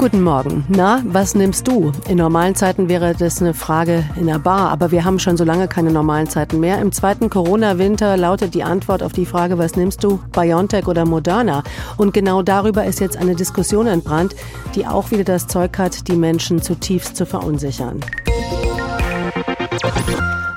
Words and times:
Guten 0.00 0.22
Morgen. 0.22 0.64
Na, 0.68 1.02
was 1.04 1.34
nimmst 1.34 1.68
du? 1.68 1.92
In 2.08 2.16
normalen 2.16 2.54
Zeiten 2.54 2.88
wäre 2.88 3.14
das 3.14 3.42
eine 3.42 3.52
Frage 3.52 4.02
in 4.16 4.28
der 4.28 4.38
Bar, 4.38 4.70
aber 4.70 4.92
wir 4.92 5.04
haben 5.04 5.18
schon 5.18 5.36
so 5.36 5.44
lange 5.44 5.68
keine 5.68 5.92
normalen 5.92 6.26
Zeiten 6.26 6.58
mehr. 6.58 6.80
Im 6.80 6.90
zweiten 6.90 7.28
Corona-Winter 7.28 8.16
lautet 8.16 8.54
die 8.54 8.62
Antwort 8.62 9.02
auf 9.02 9.12
die 9.12 9.26
Frage, 9.26 9.58
was 9.58 9.76
nimmst 9.76 10.02
du? 10.02 10.18
BioNTech 10.32 10.88
oder 10.88 11.04
Moderna? 11.04 11.62
Und 11.98 12.14
genau 12.14 12.40
darüber 12.40 12.86
ist 12.86 12.98
jetzt 13.00 13.18
eine 13.18 13.34
Diskussion 13.34 13.86
entbrannt, 13.86 14.34
die 14.74 14.86
auch 14.86 15.10
wieder 15.10 15.24
das 15.24 15.46
Zeug 15.48 15.76
hat, 15.76 16.08
die 16.08 16.16
Menschen 16.16 16.62
zutiefst 16.62 17.14
zu 17.14 17.26
verunsichern. 17.26 18.00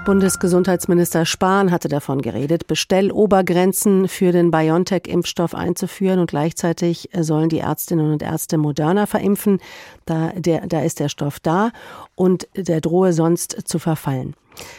Bundesgesundheitsminister 0.05 1.25
Spahn 1.25 1.71
hatte 1.71 1.87
davon 1.87 2.21
geredet, 2.21 2.67
Bestellobergrenzen 2.67 4.09
für 4.09 4.33
den 4.33 4.51
BioNTech-Impfstoff 4.51 5.55
einzuführen 5.55 6.19
und 6.19 6.29
gleichzeitig 6.29 7.09
sollen 7.17 7.47
die 7.47 7.59
Ärztinnen 7.59 8.11
und 8.11 8.21
Ärzte 8.21 8.57
Moderna 8.57 9.05
verimpfen. 9.05 9.59
Da, 10.05 10.33
der, 10.35 10.67
da 10.67 10.81
ist 10.81 10.99
der 10.99 11.07
Stoff 11.07 11.39
da 11.39 11.71
und 12.15 12.49
der 12.55 12.81
drohe 12.81 13.13
sonst 13.13 13.67
zu 13.67 13.79
verfallen. 13.79 14.35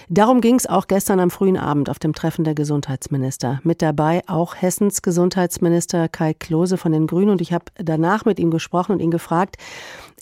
Darum 0.09 0.41
ging 0.41 0.57
es 0.57 0.67
auch 0.67 0.87
gestern 0.87 1.21
am 1.21 1.31
frühen 1.31 1.57
Abend 1.57 1.91
auf 1.91 1.99
dem 1.99 2.15
Treffen 2.15 2.45
der 2.45 2.55
Gesundheitsminister. 2.55 3.61
Mit 3.65 3.83
dabei 3.83 4.23
auch 4.27 4.55
Hessens 4.55 5.03
Gesundheitsminister 5.03 6.09
Kai 6.09 6.35
Klose 6.35 6.77
von 6.77 6.93
den 6.93 7.07
Grünen. 7.07 7.31
Und 7.31 7.41
ich 7.41 7.53
habe 7.53 7.67
danach 7.77 8.25
mit 8.25 8.39
ihm 8.39 8.51
gesprochen 8.51 8.93
und 8.93 9.01
ihn 9.01 9.11
gefragt, 9.11 9.57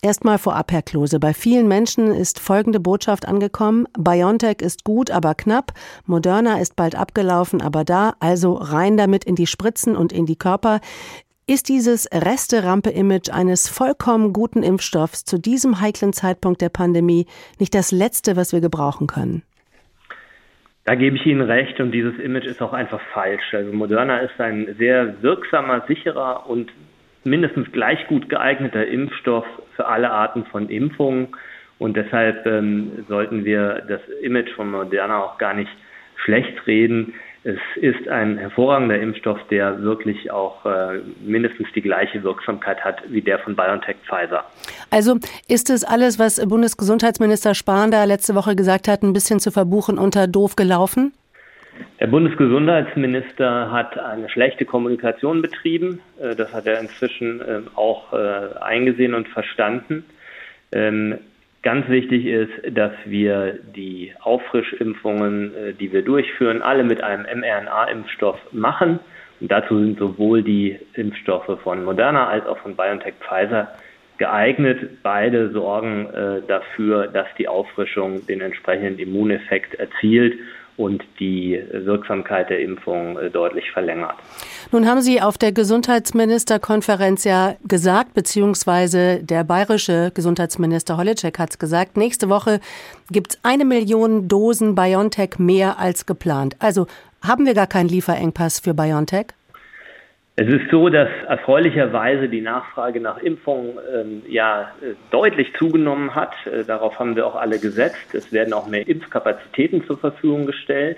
Erstmal 0.05 0.39
vorab, 0.39 0.73
Herr 0.73 0.83
Klose. 0.83 1.21
Bei 1.21 1.33
vielen 1.33 1.69
Menschen 1.69 2.13
ist 2.13 2.41
folgende 2.41 2.81
Botschaft 2.81 3.29
angekommen. 3.29 3.87
BioNTech 3.97 4.61
ist 4.61 4.83
gut, 4.83 5.13
aber 5.13 5.37
knapp. 5.37 5.75
Moderna 6.07 6.59
ist 6.59 6.75
bald 6.75 6.97
abgelaufen, 6.97 7.63
aber 7.63 7.85
da. 7.85 8.15
Also 8.19 8.55
rein 8.55 8.97
damit 8.97 9.23
in 9.23 9.37
die 9.37 9.47
Spritzen 9.47 9.95
und 9.95 10.13
in 10.13 10.27
die 10.27 10.35
Körper. 10.35 10.81
Ist 11.49 11.69
dieses 11.69 12.09
Reste-Rampe-Image 12.13 13.31
eines 13.33 13.69
vollkommen 13.69 14.33
guten 14.33 14.63
Impfstoffs 14.63 15.25
zu 15.25 15.39
diesem 15.39 15.81
heiklen 15.81 16.13
Zeitpunkt 16.13 16.61
der 16.61 16.69
Pandemie 16.69 17.27
nicht 17.59 17.75
das 17.75 17.91
Letzte, 17.91 18.37
was 18.37 18.53
wir 18.53 18.61
gebrauchen 18.61 19.09
können? 19.09 19.43
Da 20.85 20.95
gebe 20.95 21.17
ich 21.17 21.27
Ihnen 21.27 21.43
recht 21.43 21.81
und 21.81 21.91
dieses 21.91 22.17
Image 22.21 22.45
ist 22.47 22.63
auch 22.63 22.73
einfach 22.73 23.01
falsch. 23.13 23.55
Also 23.55 23.73
Moderna 23.73 24.19
ist 24.19 24.41
ein 24.41 24.77
sehr 24.79 25.21
wirksamer, 25.21 25.85
sicherer 25.89 26.49
und 26.49 26.71
mindestens 27.25 27.73
gleich 27.73 28.07
gut 28.07 28.29
geeigneter 28.29 28.87
Impfstoff 28.87 29.45
für 29.75 29.87
alle 29.87 30.11
Arten 30.13 30.45
von 30.45 30.69
Impfungen. 30.69 31.29
Und 31.81 31.97
deshalb 31.97 32.47
ähm, 32.47 33.05
sollten 33.09 33.45
wir 33.45 33.83
das 33.89 34.01
Image 34.23 34.51
von 34.55 34.71
Moderna 34.71 35.25
auch 35.25 35.39
gar 35.39 35.55
nicht 35.55 35.71
schlecht 36.25 36.69
reden. 36.69 37.15
Es 37.45 37.59
ist 37.75 38.07
ein 38.09 38.39
hervorragender 38.39 39.01
Impfstoff, 39.01 39.39
der 39.51 39.83
wirklich 39.83 40.31
auch 40.31 40.65
äh, 40.65 41.01
mindestens 41.25 41.67
die 41.75 41.83
gleiche 41.83 42.23
Wirksamkeit 42.23 42.85
hat 42.85 43.03
wie 43.09 43.21
der 43.21 43.41
von 43.41 43.57
BioNTech 43.57 43.97
Pfizer. 44.05 44.45
Also 44.91 45.17
ist 45.49 45.69
es 45.69 45.83
alles, 45.83 46.21
was 46.21 46.41
Bundesgesundheitsminister 46.47 47.55
Spahn 47.55 47.91
da 47.91 48.05
letzte 48.05 48.37
Woche 48.37 48.55
gesagt 48.55 48.87
hat, 48.87 49.03
ein 49.03 49.13
bisschen 49.13 49.41
zu 49.41 49.51
verbuchen 49.51 49.99
unter 49.99 50.29
doof 50.29 50.55
gelaufen? 50.55 51.15
Der 51.99 52.07
Bundesgesundheitsminister 52.07 53.73
hat 53.73 53.99
eine 53.99 54.29
schlechte 54.29 54.65
Kommunikation 54.65 55.43
betrieben. 55.43 56.01
Äh, 56.21 56.37
das 56.37 56.53
hat 56.53 56.67
er 56.67 56.81
inzwischen 56.81 57.41
ähm, 57.49 57.69
auch 57.75 58.13
äh, 58.13 58.57
eingesehen 58.61 59.15
und 59.15 59.29
verstanden. 59.29 60.05
Ganz 61.63 61.89
wichtig 61.89 62.27
ist, 62.27 62.51
dass 62.77 62.93
wir 63.05 63.59
die 63.75 64.13
Auffrischimpfungen, 64.21 65.55
äh, 65.55 65.73
die 65.75 65.93
wir 65.93 66.03
durchführen, 66.03 66.61
alle 66.61 66.83
mit 66.83 67.03
einem 67.03 67.25
mRNA-Impfstoff 67.25 68.39
machen. 68.53 68.99
Und 69.41 69.51
dazu 69.51 69.79
sind 69.79 69.99
sowohl 69.99 70.43
die 70.43 70.79
Impfstoffe 70.95 71.61
von 71.63 71.85
Moderna 71.85 72.29
als 72.29 72.47
auch 72.47 72.59
von 72.59 72.77
BioNTech 72.77 73.15
Pfizer 73.21 73.69
geeignet. 74.19 75.03
Beide 75.03 75.51
sorgen 75.51 76.07
dafür, 76.47 77.09
dass 77.09 77.27
die 77.39 77.49
Auffrischung 77.49 78.25
den 78.27 78.41
entsprechenden 78.41 79.01
Immuneffekt 79.01 79.75
erzielt 79.75 80.39
und 80.77 81.03
die 81.21 81.63
Wirksamkeit 81.73 82.51
der 82.51 82.61
Impfung 82.61 83.19
äh, 83.19 83.31
deutlich 83.31 83.71
verlängert. 83.73 84.15
Nun 84.71 84.87
haben 84.87 85.03
Sie 85.03 85.21
auf 85.21 85.37
der 85.39 85.53
Gesundheitsministerkonferenz 85.53 87.25
ja 87.25 87.57
gesagt, 87.67 88.15
beziehungsweise 88.15 89.23
der 89.23 89.45
bayerische 89.45 90.11
Gesundheitsminister 90.15 90.97
Holitschek 90.97 91.39
hat 91.39 91.51
es 91.51 91.59
gesagt, 91.59 91.97
nächste 91.97 92.29
Woche 92.29 92.61
gibt 93.11 93.35
es 93.35 93.41
eine 93.43 93.65
Million 93.65 94.29
Dosen 94.29 94.75
BioNTech 94.75 95.39
mehr 95.39 95.79
als 95.79 96.07
geplant. 96.07 96.57
Also 96.59 96.87
haben 97.23 97.47
wir 97.47 97.55
gar 97.55 97.67
keinen 97.67 97.89
Lieferengpass 97.89 98.61
für 98.61 98.75
BioNTech? 98.75 99.27
Es 100.35 100.49
ist 100.49 100.71
so, 100.71 100.89
dass 100.89 101.11
erfreulicherweise 101.29 102.27
die 102.27 102.41
Nachfrage 102.41 103.01
nach 103.01 103.19
Impfungen 103.19 103.79
ähm, 103.95 104.23
ja 104.27 104.73
äh, 104.81 104.95
deutlich 105.11 105.53
zugenommen 105.59 106.15
hat. 106.15 106.33
Äh, 106.47 106.65
darauf 106.65 106.99
haben 106.99 107.17
wir 107.17 107.27
auch 107.27 107.37
alle 107.37 107.59
gesetzt. 107.59 108.15
Es 108.15 108.33
werden 108.33 108.55
auch 108.55 108.67
mehr 108.67 108.89
Impfkapazitäten 108.89 109.85
zur 109.85 109.99
Verfügung 109.99 110.47
gestellt. 110.47 110.97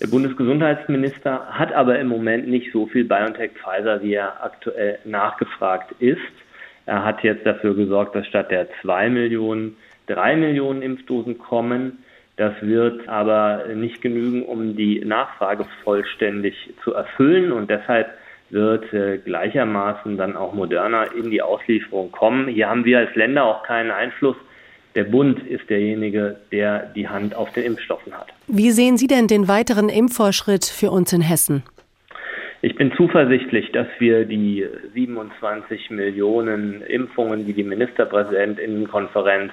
Der 0.00 0.08
Bundesgesundheitsminister 0.08 1.46
hat 1.48 1.72
aber 1.72 2.00
im 2.00 2.08
Moment 2.08 2.48
nicht 2.48 2.72
so 2.72 2.86
viel 2.86 3.04
BioNTech 3.04 3.52
Pfizer, 3.52 4.02
wie 4.02 4.14
er 4.14 4.42
aktuell 4.42 4.98
nachgefragt 5.04 5.92
ist. 6.00 6.18
Er 6.86 7.04
hat 7.04 7.22
jetzt 7.22 7.46
dafür 7.46 7.74
gesorgt, 7.74 8.16
dass 8.16 8.26
statt 8.26 8.50
der 8.50 8.68
zwei 8.82 9.08
Millionen 9.08 9.76
drei 10.06 10.34
Millionen 10.34 10.82
Impfdosen 10.82 11.38
kommen. 11.38 12.04
Das 12.36 12.52
wird 12.60 13.08
aber 13.08 13.64
nicht 13.74 14.02
genügen, 14.02 14.44
um 14.44 14.76
die 14.76 15.04
Nachfrage 15.04 15.66
vollständig 15.84 16.74
zu 16.82 16.94
erfüllen 16.94 17.52
und 17.52 17.70
deshalb 17.70 18.08
wird 18.50 18.92
äh, 18.92 19.18
gleichermaßen 19.18 20.16
dann 20.16 20.36
auch 20.36 20.52
moderner 20.54 21.12
in 21.14 21.30
die 21.30 21.42
Auslieferung 21.42 22.12
kommen. 22.12 22.48
Hier 22.48 22.68
haben 22.68 22.84
wir 22.84 22.98
als 22.98 23.14
Länder 23.14 23.44
auch 23.44 23.62
keinen 23.62 23.90
Einfluss. 23.90 24.36
Der 24.94 25.04
Bund 25.04 25.46
ist 25.46 25.68
derjenige, 25.68 26.36
der 26.52 26.90
die 26.94 27.08
Hand 27.08 27.34
auf 27.34 27.52
den 27.52 27.64
Impfstoffen 27.64 28.14
hat. 28.14 28.28
Wie 28.46 28.70
sehen 28.70 28.96
Sie 28.96 29.06
denn 29.06 29.26
den 29.26 29.48
weiteren 29.48 29.88
Impfvorschritt 29.88 30.64
für 30.64 30.90
uns 30.90 31.12
in 31.12 31.20
Hessen? 31.20 31.64
Ich 32.62 32.74
bin 32.76 32.92
zuversichtlich, 32.96 33.70
dass 33.72 33.86
wir 33.98 34.24
die 34.24 34.66
27 34.94 35.90
Millionen 35.90 36.80
Impfungen, 36.82 37.46
die 37.46 37.52
die 37.52 37.62
Ministerpräsidentinnenkonferenz 37.62 39.52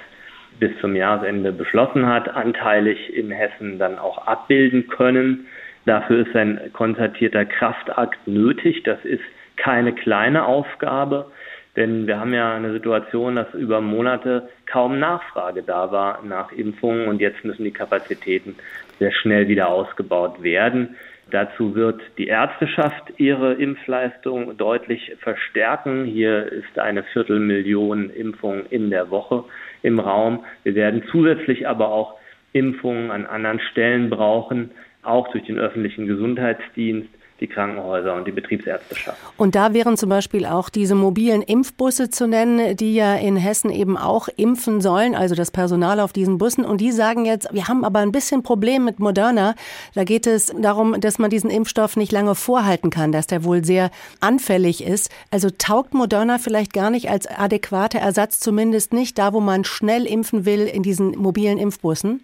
bis 0.60 0.72
zum 0.80 0.96
Jahresende 0.96 1.52
beschlossen 1.52 2.06
hat, 2.06 2.30
anteilig 2.30 3.14
in 3.14 3.32
Hessen 3.32 3.80
dann 3.80 4.00
auch 4.00 4.26
abbilden 4.26 4.88
können. 4.88 5.48
Dafür 5.86 6.26
ist 6.26 6.36
ein 6.36 6.72
konzertierter 6.74 7.46
Kraftakt 7.46 8.28
nötig. 8.28 8.84
Das 8.84 9.04
ist 9.04 9.24
keine 9.58 9.94
kleine 9.94 10.46
Aufgabe, 10.46 11.32
denn 11.76 12.08
wir 12.08 12.20
haben 12.20 12.34
ja 12.34 12.56
eine 12.56 12.72
Situation, 12.74 13.36
dass 13.36 13.54
über 13.54 13.82
Monate 13.82 14.50
kaum 14.66 15.00
Nachfrage 15.00 15.64
da 15.64 15.92
war 15.92 16.24
nach 16.24 16.52
Impfungen 16.52 17.08
und 17.08 17.20
jetzt 17.20 17.44
müssen 17.44 17.64
die 17.64 17.72
Kapazitäten 17.72 18.56
sehr 19.00 19.12
schnell 19.12 19.48
wieder 19.48 19.70
ausgebaut 19.70 20.42
werden. 20.42 20.96
Dazu 21.32 21.74
wird 21.74 22.02
die 22.18 22.28
Ärzteschaft 22.28 23.14
ihre 23.18 23.54
Impfleistung 23.54 24.56
deutlich 24.58 25.14
verstärken. 25.20 26.06
Hier 26.06 26.46
ist 26.52 26.78
eine 26.78 27.04
Viertelmillion 27.04 28.10
Impfungen 28.10 28.66
in 28.70 28.90
der 28.90 29.10
Woche 29.10 29.44
im 29.82 30.00
Raum. 30.00 30.46
Wir 30.64 30.76
werden 30.76 31.04
zusätzlich 31.12 31.68
aber 31.68 31.90
auch 31.90 32.16
Impfungen 32.52 33.10
an 33.10 33.26
anderen 33.26 33.60
Stellen 33.72 34.10
brauchen 34.10 34.72
auch 35.04 35.30
durch 35.32 35.46
den 35.46 35.60
öffentlichen 35.60 36.08
Gesundheitsdienst, 36.08 37.10
die 37.44 37.48
Krankenhäuser 37.48 38.16
und 38.16 38.26
die 38.26 38.32
Betriebsärzteschaft. 38.32 39.18
Und 39.38 39.56
da 39.56 39.74
wären 39.74 39.98
zum 39.98 40.10
Beispiel 40.10 40.46
auch 40.46 40.70
diese 40.70 40.96
mobilen 40.96 41.42
Impfbusse 41.42 42.10
zu 42.10 42.26
nennen, 42.28 42.78
die 42.78 42.96
ja 42.96 43.16
in 43.16 43.36
Hessen 43.36 43.70
eben 43.70 43.98
auch 43.98 44.30
impfen 44.38 44.80
sollen, 44.80 45.14
also 45.14 45.36
das 45.36 45.52
Personal 45.52 46.00
auf 46.00 46.14
diesen 46.14 46.38
Bussen. 46.38 46.64
Und 46.64 46.80
die 46.80 46.92
sagen 46.92 47.26
jetzt, 47.26 47.54
wir 47.54 47.68
haben 47.68 47.84
aber 47.84 48.00
ein 48.00 48.14
bisschen 48.14 48.44
Problem 48.44 48.86
mit 48.86 49.00
Moderna. 49.00 49.56
Da 49.94 50.06
geht 50.06 50.26
es 50.26 50.54
darum, 50.58 51.00
dass 51.02 51.20
man 51.20 51.30
diesen 51.30 51.50
Impfstoff 51.50 51.98
nicht 51.98 52.14
lange 52.14 52.34
vorhalten 52.36 52.90
kann, 52.90 53.12
dass 53.12 53.28
der 53.28 53.44
wohl 53.44 53.66
sehr 53.66 53.92
anfällig 54.22 54.84
ist. 54.84 55.12
Also 55.30 55.50
taugt 55.50 55.94
Moderna 55.94 56.38
vielleicht 56.38 56.72
gar 56.72 56.92
nicht 56.92 57.10
als 57.10 57.28
adäquater 57.28 58.00
Ersatz, 58.00 58.40
zumindest 58.40 58.94
nicht 58.94 59.18
da, 59.18 59.34
wo 59.34 59.42
man 59.42 59.66
schnell 59.66 60.06
impfen 60.06 60.46
will, 60.46 60.62
in 60.62 60.82
diesen 60.82 61.18
mobilen 61.18 61.58
Impfbussen? 61.58 62.24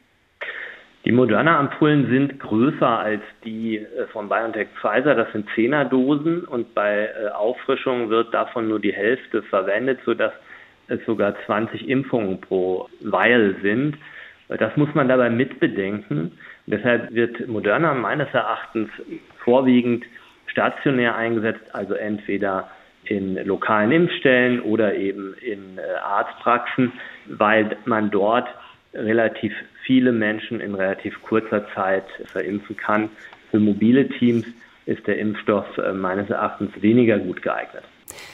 Die 1.10 1.16
Moderna-Ampullen 1.16 2.08
sind 2.12 2.40
größer 2.40 3.00
als 3.00 3.24
die 3.44 3.78
äh, 3.78 4.06
von 4.12 4.30
BioNTech 4.30 4.68
Pfizer. 4.80 5.16
Das 5.16 5.32
sind 5.32 5.48
Zehnerdosen 5.56 6.44
und 6.44 6.76
bei 6.76 7.08
äh, 7.08 7.30
Auffrischung 7.30 8.12
wird 8.12 8.32
davon 8.32 8.68
nur 8.68 8.80
die 8.80 8.94
Hälfte 8.94 9.42
verwendet, 9.42 10.02
sodass 10.06 10.34
es 10.88 11.04
sogar 11.08 11.34
20 11.48 11.90
Impfungen 11.90 12.40
pro 12.40 12.90
Vial 13.00 13.56
sind. 13.64 13.98
Das 14.50 14.78
muss 14.78 14.94
man 14.94 15.08
dabei 15.08 15.32
mitbedenken. 15.32 16.34
deshalb 16.68 17.12
wird 17.12 17.48
Moderna 17.48 17.96
meines 17.96 18.32
Erachtens 18.32 18.92
vorwiegend 19.44 20.06
stationär 20.46 21.16
eingesetzt, 21.16 21.74
also 21.74 21.96
entweder 21.96 22.70
in 23.06 23.34
lokalen 23.48 23.92
Impfstellen 23.92 24.62
oder 24.62 24.94
eben 24.94 25.34
in 25.42 25.80
äh, 25.80 25.82
Arztpraxen, 26.04 26.92
weil 27.26 27.78
man 27.86 28.12
dort 28.12 28.48
relativ 28.94 29.54
viele 29.90 30.12
Menschen 30.12 30.60
in 30.60 30.76
relativ 30.76 31.20
kurzer 31.24 31.66
Zeit 31.74 32.06
verimpfen 32.26 32.78
kann. 32.78 33.10
Für 33.50 33.60
mobile 33.60 34.08
Teams 34.08 34.46
ist 34.86 35.08
der 35.08 35.18
Impfstoff 35.18 35.66
äh, 35.80 35.94
meines 35.94 36.30
Erachtens 36.30 36.70
weniger 36.80 37.18
gut 37.18 37.42
geeignet. 37.42 37.84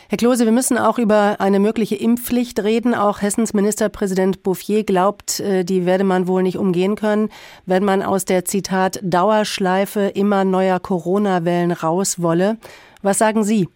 Herr 0.10 0.18
Klose, 0.18 0.44
wir 0.44 0.52
müssen 0.52 0.78
auch 0.78 1.00
über 1.00 1.38
eine 1.40 1.62
mögliche 1.62 1.96
Impfpflicht 1.96 2.62
reden. 2.62 2.94
Auch 2.94 3.22
Hessens 3.22 3.54
Ministerpräsident 3.54 4.44
Bouffier 4.44 4.84
glaubt, 4.84 5.40
äh, 5.40 5.64
die 5.64 5.86
werde 5.86 6.04
man 6.04 6.28
wohl 6.28 6.44
nicht 6.44 6.58
umgehen 6.58 6.98
können, 6.98 7.30
wenn 7.66 7.86
man 7.86 8.04
aus 8.04 8.26
der 8.26 8.44
Zitat 8.44 9.00
Dauerschleife 9.02 10.12
immer 10.14 10.44
neuer 10.44 10.82
Corona-Wellen 10.82 11.72
raus 11.72 12.22
wolle. 12.22 12.58
Was 13.02 13.18
sagen 13.18 13.46
Sie? 13.46 13.70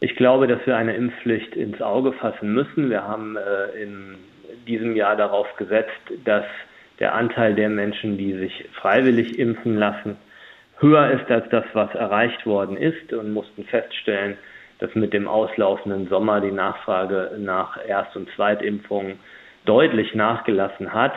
Ich 0.00 0.16
glaube, 0.16 0.48
dass 0.48 0.58
wir 0.66 0.76
eine 0.76 0.96
Impfpflicht 0.96 1.54
ins 1.54 1.80
Auge 1.80 2.12
fassen 2.14 2.52
müssen. 2.52 2.90
Wir 2.90 3.04
haben 3.04 3.36
äh, 3.36 3.80
in 3.80 4.16
diesem 4.66 4.96
Jahr 4.96 5.16
darauf 5.16 5.46
gesetzt, 5.56 6.00
dass 6.24 6.44
der 6.98 7.14
Anteil 7.14 7.54
der 7.54 7.68
Menschen, 7.68 8.16
die 8.16 8.32
sich 8.34 8.68
freiwillig 8.72 9.38
impfen 9.38 9.76
lassen, 9.76 10.16
höher 10.78 11.10
ist 11.10 11.30
als 11.30 11.48
das, 11.50 11.64
was 11.72 11.94
erreicht 11.94 12.46
worden 12.46 12.76
ist 12.76 13.12
und 13.12 13.32
mussten 13.32 13.64
feststellen, 13.64 14.36
dass 14.78 14.94
mit 14.94 15.12
dem 15.12 15.26
auslaufenden 15.26 16.08
Sommer 16.08 16.40
die 16.40 16.52
Nachfrage 16.52 17.32
nach 17.38 17.78
Erst- 17.86 18.16
und 18.16 18.28
Zweitimpfungen 18.36 19.18
deutlich 19.64 20.14
nachgelassen 20.14 20.92
hat. 20.92 21.14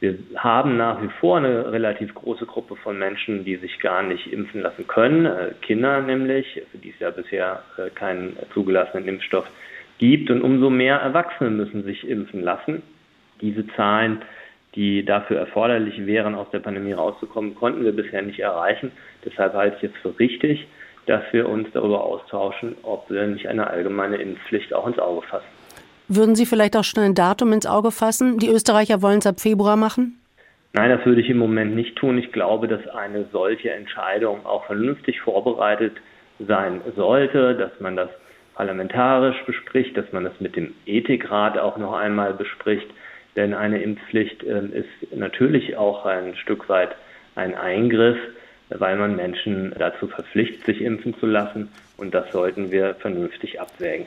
Wir 0.00 0.16
haben 0.36 0.76
nach 0.76 1.02
wie 1.02 1.08
vor 1.20 1.38
eine 1.38 1.72
relativ 1.72 2.14
große 2.14 2.46
Gruppe 2.46 2.76
von 2.76 2.98
Menschen, 2.98 3.44
die 3.44 3.56
sich 3.56 3.80
gar 3.80 4.02
nicht 4.02 4.32
impfen 4.32 4.60
lassen 4.60 4.86
können, 4.86 5.26
äh, 5.26 5.54
Kinder 5.60 6.00
nämlich, 6.02 6.62
für 6.70 6.78
die 6.78 6.90
es 6.90 7.00
ja 7.00 7.10
bisher 7.10 7.62
äh, 7.76 7.90
keinen 7.90 8.36
zugelassenen 8.54 9.08
Impfstoff 9.08 9.46
gibt. 9.46 9.77
Und 10.00 10.42
umso 10.42 10.70
mehr 10.70 10.96
Erwachsene 10.96 11.50
müssen 11.50 11.82
sich 11.84 12.08
impfen 12.08 12.42
lassen. 12.42 12.82
Diese 13.40 13.66
Zahlen, 13.74 14.22
die 14.74 15.04
dafür 15.04 15.38
erforderlich 15.38 16.06
wären, 16.06 16.34
aus 16.34 16.48
der 16.52 16.60
Pandemie 16.60 16.92
rauszukommen, 16.92 17.54
konnten 17.54 17.84
wir 17.84 17.92
bisher 17.92 18.22
nicht 18.22 18.38
erreichen. 18.38 18.92
Deshalb 19.24 19.54
halte 19.54 19.76
ich 19.78 19.92
es 19.92 20.00
für 20.00 20.16
richtig, 20.18 20.66
dass 21.06 21.22
wir 21.32 21.48
uns 21.48 21.68
darüber 21.72 22.04
austauschen, 22.04 22.76
ob 22.82 23.10
wir 23.10 23.26
nicht 23.26 23.48
eine 23.48 23.66
allgemeine 23.66 24.16
Impfpflicht 24.16 24.72
auch 24.72 24.86
ins 24.86 24.98
Auge 24.98 25.26
fassen. 25.26 25.46
Würden 26.06 26.34
Sie 26.34 26.46
vielleicht 26.46 26.76
auch 26.76 26.84
schon 26.84 27.02
ein 27.02 27.14
Datum 27.14 27.52
ins 27.52 27.66
Auge 27.66 27.90
fassen? 27.90 28.38
Die 28.38 28.48
Österreicher 28.48 29.02
wollen 29.02 29.18
es 29.18 29.26
ab 29.26 29.40
Februar 29.40 29.76
machen? 29.76 30.18
Nein, 30.74 30.90
das 30.90 31.04
würde 31.04 31.20
ich 31.20 31.28
im 31.28 31.38
Moment 31.38 31.74
nicht 31.74 31.96
tun. 31.96 32.18
Ich 32.18 32.30
glaube, 32.30 32.68
dass 32.68 32.86
eine 32.88 33.24
solche 33.32 33.70
Entscheidung 33.70 34.46
auch 34.46 34.64
vernünftig 34.66 35.20
vorbereitet 35.20 35.94
sein 36.38 36.80
sollte, 36.94 37.54
dass 37.56 37.78
man 37.80 37.96
das 37.96 38.10
parlamentarisch 38.58 39.40
bespricht, 39.46 39.96
dass 39.96 40.12
man 40.12 40.24
das 40.24 40.40
mit 40.40 40.56
dem 40.56 40.74
Ethikrat 40.84 41.56
auch 41.58 41.78
noch 41.78 41.94
einmal 41.94 42.34
bespricht. 42.34 42.88
Denn 43.36 43.54
eine 43.54 43.80
Impfpflicht 43.80 44.42
äh, 44.42 44.66
ist 44.66 45.16
natürlich 45.16 45.76
auch 45.76 46.04
ein 46.04 46.34
Stück 46.34 46.68
weit 46.68 46.96
ein 47.36 47.54
Eingriff 47.54 48.18
weil 48.70 48.96
man 48.96 49.16
Menschen 49.16 49.74
dazu 49.78 50.08
verpflichtet, 50.08 50.64
sich 50.66 50.82
impfen 50.82 51.18
zu 51.18 51.26
lassen. 51.26 51.70
Und 51.96 52.14
das 52.14 52.30
sollten 52.32 52.70
wir 52.70 52.94
vernünftig 52.96 53.60
abwägen. 53.60 54.06